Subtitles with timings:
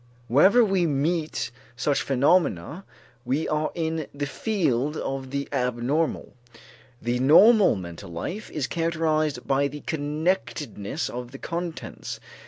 [0.27, 2.85] Wherever we meet such phenomena,
[3.23, 6.33] we are in the field of the abnormal.
[6.99, 12.19] The normal mental life is characterized by the connectedness of the contents.